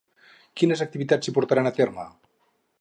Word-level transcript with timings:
Quines 0.61 0.81
activitats 0.85 1.29
s'hi 1.29 1.35
portaran 1.37 1.71
a 1.71 1.75
terme? 1.81 2.11